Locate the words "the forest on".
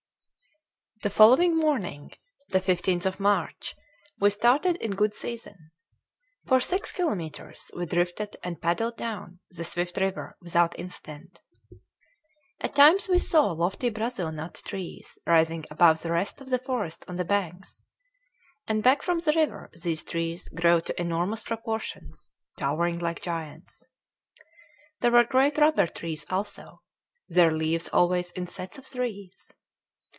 16.51-17.15